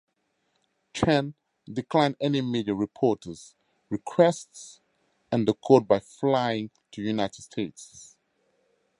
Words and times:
Chen 0.93 1.35
declined 1.71 2.15
any 2.19 2.41
media 2.41 2.73
reporters' 2.73 3.53
requests 3.91 4.81
and 5.31 5.47
the 5.47 5.53
court 5.53 5.87
by 5.87 5.99
flying 5.99 6.71
to 6.91 7.03
United 7.03 7.43
States. 7.43 8.17